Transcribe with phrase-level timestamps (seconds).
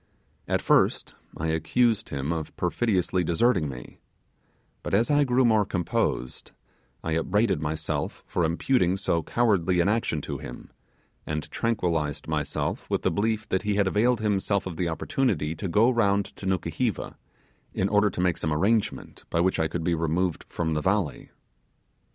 [0.47, 3.99] At first I accused him of perfidiously deserting me;
[4.81, 6.53] but as I grew more composed,
[7.03, 10.71] I upbraided myself for imputing so cowardly an action to him,
[11.27, 15.67] and tranquillized myself with the belief that he had availed himself, of the opportunity to
[15.67, 17.15] go round to Nukuheva,
[17.75, 21.29] in order to make some arrangement by which I could be removed from the valley.